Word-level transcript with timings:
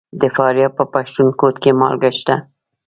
د 0.21 0.23
فاریاب 0.35 0.71
په 0.77 0.85
پښتون 0.93 1.27
کوټ 1.39 1.55
کې 1.63 1.71
مالګه 1.79 2.11
شته. 2.19 2.35